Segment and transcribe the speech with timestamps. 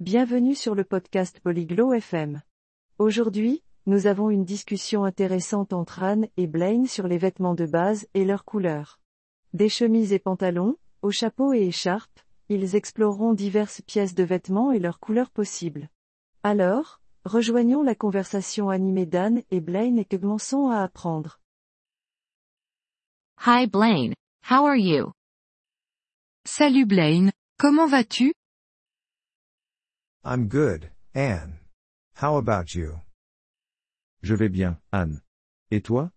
[0.00, 2.42] Bienvenue sur le podcast Polyglot FM.
[2.98, 8.06] Aujourd'hui, nous avons une discussion intéressante entre Anne et Blaine sur les vêtements de base
[8.12, 9.00] et leurs couleurs.
[9.54, 12.20] Des chemises et pantalons, aux chapeaux et écharpes,
[12.50, 15.88] ils exploreront diverses pièces de vêtements et leurs couleurs possibles.
[16.42, 21.40] Alors, rejoignons la conversation animée d'Anne et Blaine et que commençons à apprendre.
[23.46, 24.12] Hi Blaine,
[24.50, 25.12] how are you?
[26.44, 28.34] Salut Blaine, comment vas-tu?
[30.26, 31.60] I'm good, Anne.
[32.16, 33.00] How about you?
[34.24, 35.20] Je vais bien, Anne.
[35.70, 36.10] Et toi?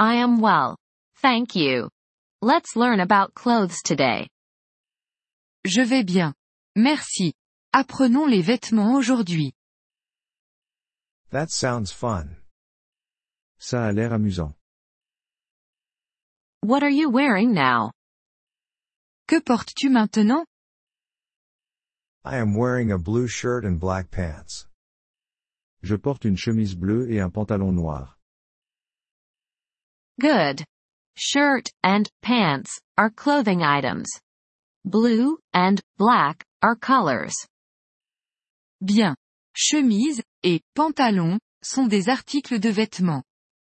[0.00, 0.76] I am well.
[1.22, 1.88] Thank you.
[2.42, 4.26] Let's learn about clothes today.
[5.64, 6.34] Je vais bien.
[6.74, 7.32] Merci.
[7.72, 9.52] Apprenons les vêtements aujourd'hui.
[11.30, 12.34] That sounds fun.
[13.60, 14.54] Ça a l'air amusant.
[16.62, 17.92] What are you wearing now?
[19.28, 20.44] Que portes-tu maintenant?
[22.22, 24.66] I am wearing a blue shirt and black pants.
[25.82, 28.18] Je porte une chemise bleue et un pantalon noir.
[30.20, 30.62] Good.
[31.16, 34.10] Shirt and pants are clothing items.
[34.84, 37.34] Blue and black are colors.
[38.84, 39.16] Bien.
[39.54, 43.22] Chemise et pantalon sont des articles de vêtements.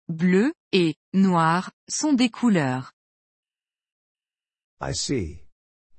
[0.09, 2.91] Bleu et noir sont des couleurs.
[4.81, 5.43] I see.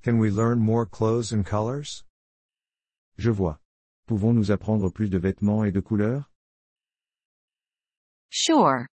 [0.02, 2.02] Can we learn more clothes and colors?
[3.20, 3.60] Je vois.
[4.06, 6.30] Pouvons-nous apprendre plus de vêtements et de couleurs?
[8.30, 8.86] Sure.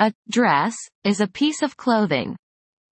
[0.00, 2.36] A dress is a piece of clothing.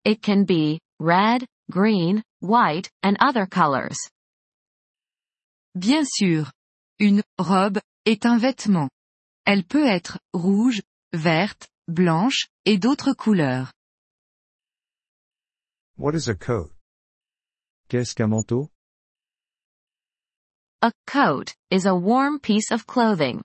[0.06, 3.98] It can be red, green, white, and other colors.
[5.74, 6.50] Bien sûr.
[6.98, 8.88] Une robe est un vêtement.
[9.44, 10.80] Elle peut être rouge,
[11.12, 13.70] verte, blanche, et d'autres couleurs.
[15.98, 16.72] What is a coat?
[17.88, 18.70] Qu'est-ce qu'un manteau?
[20.82, 23.42] A coat is a warm piece of clothing.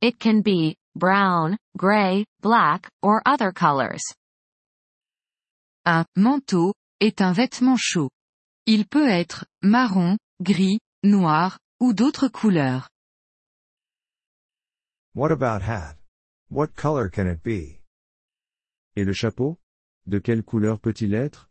[0.00, 4.02] It can be brown, gray, black, or other colors.
[5.84, 8.08] Un manteau est un vêtement chaud.
[8.68, 12.88] Il peut être marron, gris, noir, ou d'autres couleurs.
[15.12, 15.96] What about hat?
[16.50, 17.80] What color can it be?
[18.94, 19.58] Et le chapeau?
[20.06, 21.48] De quelle couleur peut-il être?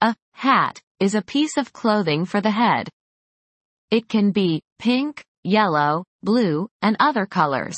[0.00, 2.88] A hat is a piece of clothing for the head.
[3.92, 7.76] It can be pink, yellow, blue, and other colors.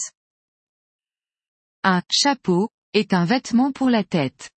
[1.83, 4.49] Un chapeau est un vêtement pour la tête.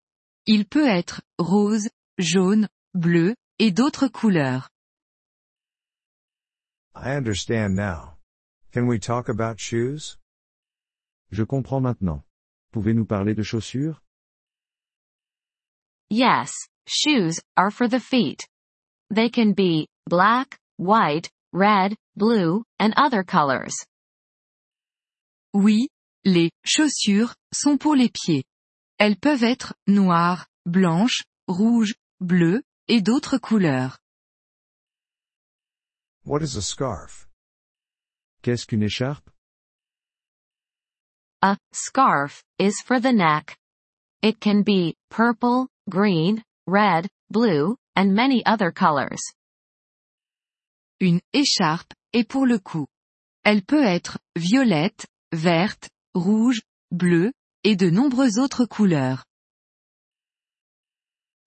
[0.45, 4.69] Il peut être rose, jaune, bleu, et d'autres couleurs.
[6.93, 8.17] I understand now.
[8.71, 10.15] Can we talk about shoes?
[11.31, 12.21] Je comprends maintenant.
[12.71, 13.99] Pouvez-nous parler de chaussures?
[16.11, 16.53] Yes,
[16.85, 18.47] shoes are for the feet.
[19.09, 23.73] They can be black, white, red, blue, and other colors.
[25.53, 25.89] Oui,
[26.23, 28.43] les chaussures sont pour les pieds.
[28.99, 33.97] Elles peuvent être noires, blanches, rouges, bleues, et d'autres couleurs.
[36.23, 37.27] What is a scarf?
[38.41, 39.29] Qu'est-ce qu'une écharpe?
[41.41, 43.57] A scarf is for the neck.
[44.21, 49.21] It can be purple, green, red, blue, and many other colors.
[50.99, 52.87] Une écharpe est pour le cou.
[53.43, 59.25] Elle peut être violette, verte, rouge, bleue, et de nombreuses autres couleurs.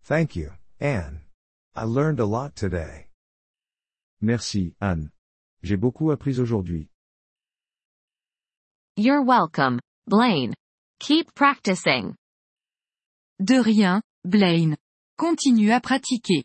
[0.04, 0.50] Thank you,
[0.80, 1.20] Anne.
[1.74, 3.08] I learned a lot today.
[4.20, 5.10] Merci, Anne.
[5.62, 6.88] J'ai beaucoup appris aujourd'hui.
[8.96, 10.54] You're welcome, Blaine.
[10.98, 12.14] Keep practicing.
[13.40, 14.76] De rien, Blaine.
[15.16, 16.44] Continue à pratiquer.